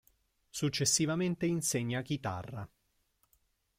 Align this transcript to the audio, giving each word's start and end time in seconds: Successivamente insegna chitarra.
Successivamente 0.49 1.45
insegna 1.45 2.01
chitarra. 2.01 2.67